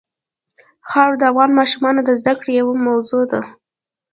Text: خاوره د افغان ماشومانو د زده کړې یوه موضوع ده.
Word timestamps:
خاوره 0.89 1.17
د 1.19 1.23
افغان 1.31 1.49
ماشومانو 1.59 2.01
د 2.03 2.09
زده 2.19 2.33
کړې 2.39 2.51
یوه 2.61 2.75
موضوع 2.87 3.23
ده. 3.31 3.41